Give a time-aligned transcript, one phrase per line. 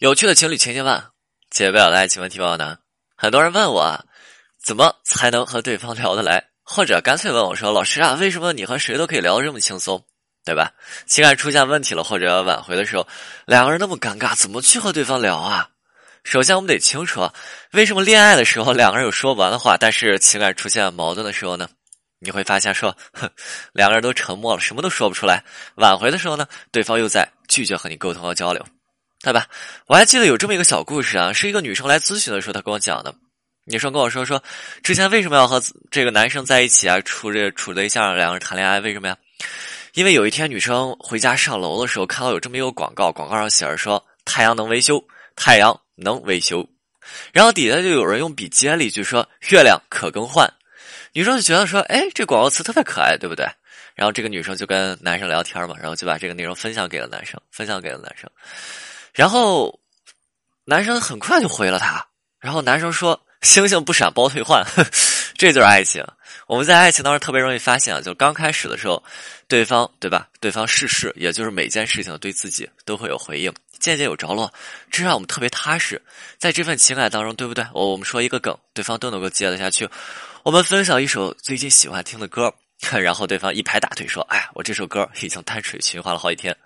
[0.00, 1.04] 有趣的情侣情境问，
[1.50, 2.78] 解不了的爱情问题报呢？
[3.18, 4.02] 很多人问我，
[4.64, 6.42] 怎么才能和对方聊得来？
[6.62, 10.02] 或者干脆问我说：“老师啊，为什么你和谁都可以聊得这么轻松，
[10.42, 10.72] 对吧？
[11.04, 13.06] 情感出现问题了或者挽回的时候，
[13.44, 15.68] 两个人那么尴尬，怎么去和对方聊啊？”
[16.24, 17.30] 首先，我们得清楚，
[17.72, 21.68] 为什么恋爱的时候两个人有说不完的话，但是情感出现矛盾的时候呢？
[22.20, 23.28] 你会发现，说，哼，
[23.74, 25.44] 两个人都沉默了，什么都说不出来。
[25.74, 28.64] 挽回的时候呢，对方又在拒绝和你沟通和交流。
[29.22, 29.46] 对吧？
[29.86, 33.14] 我还记得有这么一个小故事啊，是一个女生来咨询的时候，她跟我讲的。
[33.64, 34.42] 女生跟我说说，
[34.82, 36.98] 之前为什么要和这个男生在一起啊？
[37.02, 39.16] 处这处对象，两个人谈恋爱，为什么呀？
[39.92, 45.02] 因为有一天女生回家上楼的时候，看到有这么一个广告，广告上写着说太阳能维修，
[45.36, 46.66] 太阳能维修。
[47.32, 50.50] 然后底下就有人用笔接了一句说月亮可更换。
[51.12, 53.46] 女生就觉得说，哎，这广告词特别可爱，对不对？
[53.94, 58.30] 然后这个女生就跟男生聊天嘛，然后就把这个内容分享给了男生，分享给了男生。
[59.12, 59.80] 然后，
[60.64, 62.06] 男生很快就回了他。
[62.38, 64.64] 然后男生说：“星星不闪包退换，
[65.36, 66.04] 这就是爱情。
[66.46, 69.02] 我们在爱情当中特别容易发现啊，就刚开始的时候，
[69.46, 70.26] 对方对吧？
[70.40, 74.52] 对方事事，也就是每件事情对自己都会有回应，渐渐有着落，
[74.90, 76.00] 这让我们特别踏实。
[76.38, 77.66] 在这份情感当中，对不对？
[77.74, 79.88] 我我们说一个梗，对方都能够接得下去。
[80.42, 82.52] 我们分享一首最近喜欢听的歌，
[83.02, 86.56] 然后对方一拍大腿说：‘哎，我这首歌已经单曲循环了好几天。’”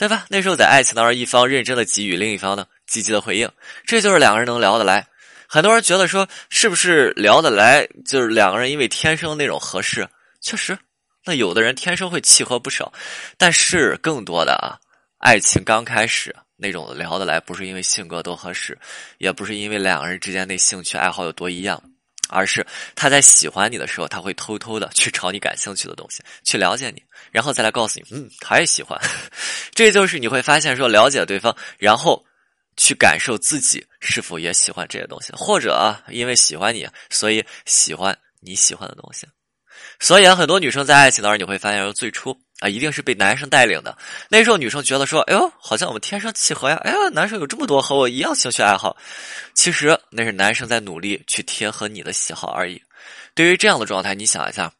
[0.00, 0.24] 对吧？
[0.30, 3.46] 那时候在爱情当中，一方认真的给予，另一方呢积极的回应，
[3.84, 5.06] 这就是两个人能聊得来。
[5.46, 10.08] 很多人觉得说，是不是聊得来就是两个人因为天生那种合适？
[10.40, 10.78] 确实，
[11.26, 12.90] 那有的人天生会契合不少，
[13.36, 14.80] 但是更多的啊，
[15.18, 18.78] 爱情刚开始那种聊得来，不是因为性格多合适，
[19.18, 21.78] 也不是因为两个人之间那兴趣爱好有多一样。
[22.30, 28.98] 而是他在喜欢你的时候，他会偷偷的去找你感兴趣的东西，去了解你，然后再来告诉你，嗯，他也喜欢。
[29.74, 32.24] 这就是你会发现说了解对方，然后
[32.76, 39.26] 去感受自己是否也喜欢这些东西，或者啊，因为喜欢你，所以喜欢你喜欢的东西。
[39.98, 42.36] 所以啊，很多女生在爱情当中，你会发现说最初。
[42.60, 43.96] 啊，一定是被男生带领的。
[44.28, 46.76] 那时候女生觉得说：“哎呦，好像我们天生契合呀！
[46.84, 48.96] 哎呀，男生有这么多和我一样兴趣爱好。”
[49.54, 52.80] 其实那是男生在努力去贴合你的喜好而已。
[53.34, 54.72] 对于这样的状态，你想一下，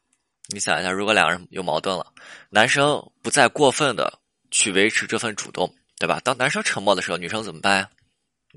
[0.49, 2.05] 你想一下，如果两个人有矛盾了，
[2.49, 4.19] 男生不再过分的
[4.51, 6.21] 去维持这份主动，对吧？
[6.23, 7.89] 当男生沉默的时候，女生怎么办呀？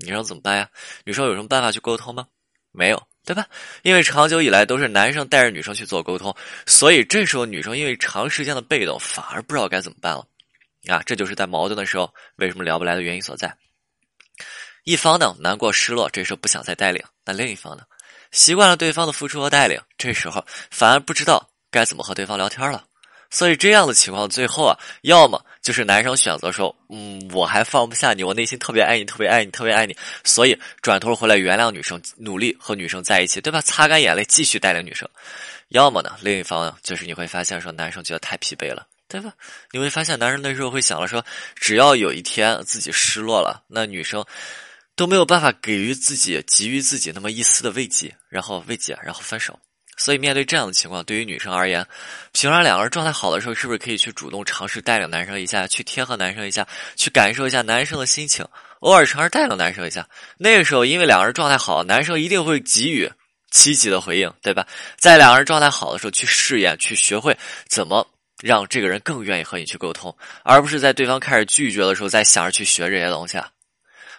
[0.05, 0.69] 女生怎么办呀？
[1.03, 2.27] 女生有什么办法去沟通吗？
[2.71, 3.01] 没有。
[3.25, 3.45] 对吧？
[3.81, 10.25] 因为长久以来都是男生带着女生去做沟通，所以这时候女生因为长时间的被动，反而不知道该怎么办了。
[10.87, 13.53] 啊，这就是在矛盾的时候为什么聊不来的原因所在。
[14.83, 17.83] 一方呢难过失落，这时候不想再带领；那另一方呢
[18.31, 22.85] 习惯了对方的付出和带领，这时候反而不知道该怎么和对方聊天了。
[23.29, 33.61] 所以这样的情况，最后啊，要么就是男生选择说，嗯，我还放不下你，我内心特别爱你，特别爱你，特别爱你，所以转头回来原谅女生，努力和女生在一起，对吧？
[33.61, 35.09] 擦干眼泪，继续带领女生。
[35.69, 39.33] 要么呢，另一方就是你会发现说，男生觉得太疲惫了，对吧？
[39.71, 41.25] 你会发现男生那时候会想了说，
[41.55, 44.23] 只要有一天自己失落了，那女生
[44.95, 49.59] 都没有办法给予自己、给予自己那么一丝的慰藉，然后慰藉，然后分手。
[49.97, 51.85] 所以，面对这样的情况，对于女生而言，
[52.33, 58.45] 平常两个人状态好的时候，是不是可以去主动尝试带领男生一下，去贴合男生一下，去感受一下男生的心情，
[58.81, 60.07] 偶尔尝试带领男生一下？
[60.37, 63.09] 那个时候，因为两个人状态好，男生一定会给予
[63.49, 64.67] 积极的回应，对吧？
[64.97, 67.37] 在两个人状态好的时候，去试验，去学会
[67.69, 68.05] 怎么
[68.41, 73.39] 让这个人更愿意和你去沟通，而不是在对方开始拒绝的时候，再想着去学这些东西。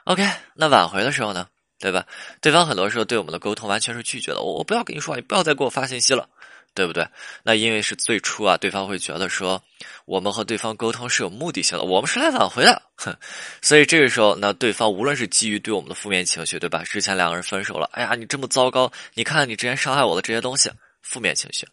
[0.04, 1.46] OK，那挽回的时候呢？
[1.78, 2.06] 对吧？
[2.40, 4.40] 对方很多时候对我们的沟通完全是拒绝的。
[4.40, 6.28] 我我不要跟你说话，你不要再给我发信息了，
[6.74, 7.06] 对不对？
[7.42, 9.62] 那因为是最初啊，对方会觉得说
[10.04, 13.14] 我们和对方沟通是有目的性的，我们是来挽回的，哼。
[13.60, 16.82] 所以这个时候，那对方无论是基于对我们的负面情绪，对吧？
[16.84, 20.70] 之前两个人分手了，哎呀，你这么糟糕，你看你之前伤害我的这些东西。
[21.08, 21.64] 负面情绪，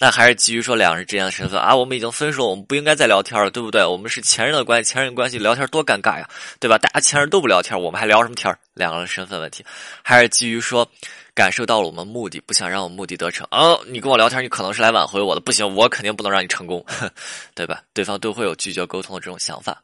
[0.00, 3.86] 那还是基于说两人之间的身份啊，我们已经分手，我们不应该再聊天了，对不对？
[3.86, 6.28] 我们是前任的关系，前任关系聊天多尴尬呀，
[6.58, 6.76] 对吧？
[6.76, 9.64] 大家前任都不聊天，我们还聊什么天两个人身份问题，
[10.02, 10.86] 还是基于说
[11.34, 13.78] 感受到了我们目的，不想让我目的得逞啊？
[13.86, 16.84] 你跟我聊天，你可能是来挽回我的，不行，我肯定不能让你成功，
[17.54, 17.80] 对吧？
[17.94, 19.80] 对方都会有拒绝沟通的这种想法。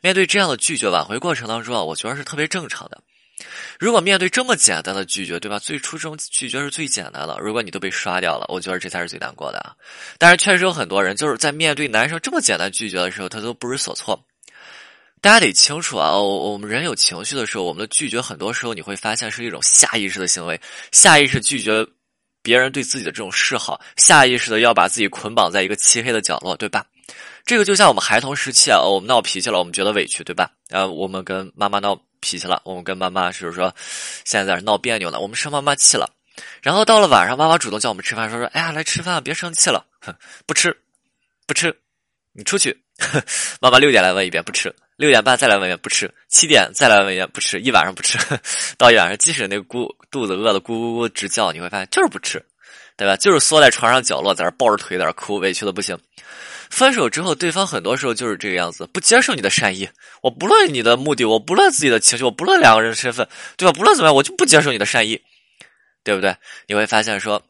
[0.00, 3.00] 面对这样的拒绝挽回过程当中啊，我觉得是特别正常的。
[3.78, 5.58] 如果面对这么简单的拒绝，对吧？
[5.58, 7.36] 最初这种拒绝是最简单的。
[7.40, 9.74] 如果你都被刷掉了，我觉得这才是最难过的啊。
[10.18, 14.24] 但是确实有很多人就是在面对男生这么简单拒绝的时候，他都不知所措。
[15.20, 20.60] 大家得清楚啊，我我们人有情绪的时候，我们的拒绝很多时候你会发现是一种下意识的行为，
[20.92, 21.86] 下意识拒绝
[22.42, 26.86] 别人对自己的这种示好，下意识的要把自己捆绑在一个漆黑的角落，对吧？
[27.44, 30.50] 这个就像我们孩童时期啊，我们闹脾气了，我们觉得委屈，对吧？
[30.70, 32.00] 呃，我们跟妈妈闹。
[32.24, 33.72] 脾气了，我们跟妈妈就是说
[34.24, 36.10] 现在在这闹别扭呢，我们生妈妈气了。
[36.62, 39.84] 然后到了晚上，妈妈主动叫我们吃饭，说说，哎呀，来吃饭，别生气了。
[40.00, 40.12] 哼，
[40.46, 40.74] 不吃，
[41.46, 41.76] 不吃，
[42.32, 42.76] 你出去。
[43.60, 44.74] 妈妈六点来问一遍，不吃。
[44.96, 46.12] 六点半再来问一遍，不吃。
[46.28, 47.60] 七点再来问一遍，不吃。
[47.60, 48.18] 一晚上不吃，
[48.78, 52.44] 到一晚上，即使那咕肚子饿的咕咕咕直叫，你会发现就是不吃，
[52.96, 53.16] 对吧？
[53.16, 55.98] 就是缩在床上角落，在那抱着腿在那哭，委屈的不行。
[56.70, 59.88] 分手之后，对方很多时候就是这个样子，不接受你的善意。
[60.22, 63.72] 我不论你的目的，我不论自己的情绪，我不论两个人的身份，对吧？
[63.72, 65.20] 不论怎么样，我就不接受你的善意。
[66.02, 66.36] 对不对？
[66.66, 67.42] 你会发现说，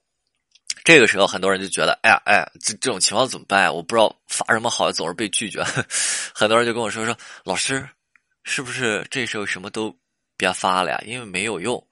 [0.85, 3.73] 这个时候很多人就觉得，哎呀，哎，这这种情况怎么办呀？
[3.73, 5.61] 我不知道发什么好，总是被拒绝。
[6.33, 7.85] 很多人就跟我说说，老师，
[8.45, 9.93] 是不是这时候什么都
[10.37, 11.03] 别发了呀？
[11.05, 11.85] 因为没有用。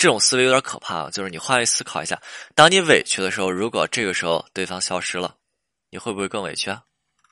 [0.00, 1.10] 这种思维有点可怕啊。
[1.10, 2.18] 就是你换位思考一下，
[2.54, 5.34] 当你委屈的时候，如果这个时候对方消失了，
[5.90, 6.82] 你会不会更委屈啊？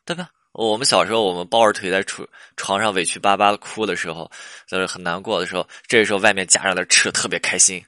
[0.04, 0.28] 对吧？
[0.52, 2.28] 我们小时候，我们抱着腿在床
[2.58, 4.30] 床上委屈巴巴的哭的时候，
[4.66, 7.82] 就是很难过的时候，这时候外面家长在吃的特别开心。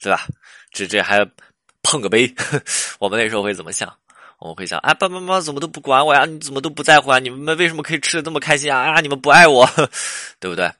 [0.00, 0.26] 对吧？
[0.72, 1.24] 这这还
[1.82, 2.32] 碰个杯，
[2.98, 3.92] 我们那时候会怎么想？
[4.38, 6.24] 我们会想：啊，爸爸妈妈怎么都不管我呀？
[6.24, 7.18] 你怎么都不在乎啊？
[7.18, 8.92] 你们为什么可以吃的这么开心啊？
[8.92, 9.68] 啊，你们不爱我，
[10.38, 10.72] 对不对？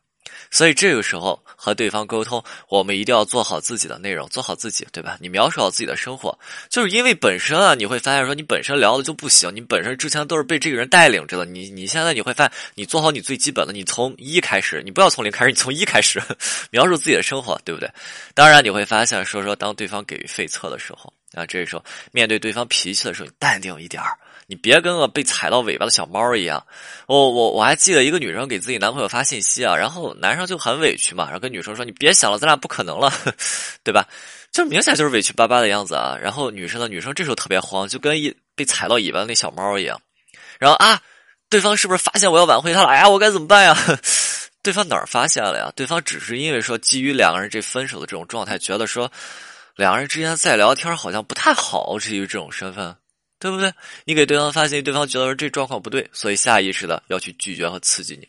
[0.50, 5.16] 所以这个时候和对方沟通，我们一定要做好自己的内容，做好自己，对吧？
[5.20, 16.22] 你描述好自己的生活，就是因为本身啊，你会发现说你本身聊的就不行，你本身之前都是被这个人带领着的，你你现在你会发现，你做好你最基本的，你从一开始，你不要从零开始，你从一开始
[16.70, 17.90] 描述自己的生活，对不对？
[18.34, 24.16] 当然你会发现，说说当对方给予费测的时候啊，这时候面对对方脾气的时候，你淡定一点儿。
[24.50, 26.66] 你别跟个被踩到尾巴的小猫一样，
[27.06, 33.12] 我我我还记得一个女生给自己男朋友发信息啊，然后男生就很委屈嘛，然后跟女生说：“你别想了，咱俩不可能了，
[33.84, 34.08] 对吧？”
[34.50, 36.16] 就明显就是委屈巴巴的样子啊。
[36.18, 40.00] 然后女生的女生这时候特别慌，就跟一被踩到尾巴那小猫一样。
[40.58, 40.98] 然后啊，
[41.50, 42.88] 对方是不是发现我要挽回他了？
[42.88, 43.76] 哎呀，我该怎么办呀？
[44.64, 45.70] 对方哪儿发现了呀？
[45.76, 49.12] 对方只是因为说基于两个人这分手的这种状态，觉得说
[49.76, 52.96] 两个人之间再聊天好像不太好，至于这种身份。
[53.38, 53.73] 对不对？
[54.05, 58.29] 你给对方发信息，对方觉得说这状况不对，所以下意识的要去拒绝和刺激你。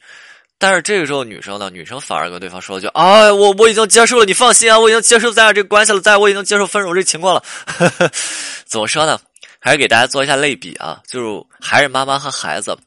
[0.57, 7.43] 但是这个时候，女生呢，女生反而跟对方说了句：“啊，我我已经接受了，你放心啊，我已经接受咱俩这个关系了，咱我已经接受分手这情况了。
[8.67, 9.19] ”怎么说呢？
[9.61, 12.77] 还是给大家做一下类比啊，就是还是妈妈和孩子。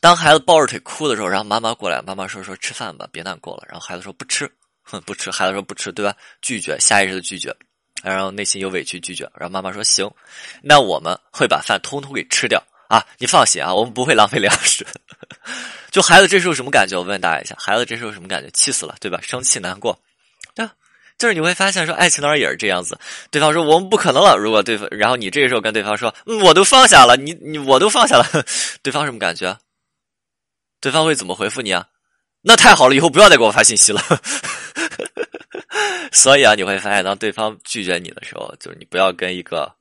[0.00, 3.64] 当孩子抱着腿哭的时候，然后妈妈过来，妈妈说说吃饭吧，别难过了。
[3.66, 4.50] 然后孩子说不吃，
[4.82, 5.30] 哼，不吃。
[5.30, 6.14] 孩子说不吃，对吧？
[6.42, 7.54] 拒绝，下意识的拒绝。
[8.02, 10.10] 然后内心有委屈拒绝，然后妈妈说行，
[10.62, 13.04] 那我们会把饭通通给吃掉啊！
[13.18, 14.86] 你放心啊，我们不会浪费粮食。
[15.90, 16.98] 就孩子这时候什么感觉？
[16.98, 18.50] 我问大家一下，孩子这时候什么感觉？
[18.50, 19.20] 气死了，对吧？
[19.22, 19.98] 生气难过，
[20.54, 20.66] 对，
[21.18, 22.98] 就是你会发现说，爱情当然也是这样子。
[23.30, 28.26] 对方说我们不可能了，如果对方，然后你这个时候跟对方说，我都放下了，你你我都放下了，
[28.82, 29.56] 对方什么感觉？
[30.80, 31.86] 对方会怎么回复你啊？
[32.40, 34.02] 那太好了，以后不要再给我发信息了。
[36.10, 39.72] 所以啊，你会发现，当对方拒绝你的时候，就是你不要跟一个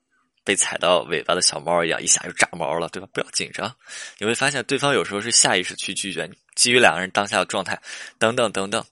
[0.43, 3.07] 被踩到尾巴的小猫一样，一下就炸毛了，对吧？
[3.13, 3.73] 不要紧张。
[4.17, 7.79] 你会发现，对方有时候是下意识去拒绝你，基于两个人当下的状态，
[8.19, 8.83] 等等等等。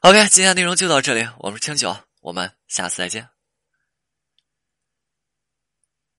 [0.00, 3.39] OK，今天内容就到这里，我是清酒，我们下次再见。